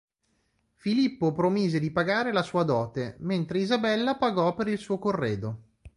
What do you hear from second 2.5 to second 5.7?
dote, mentre Isabella pagò per il suo corredo.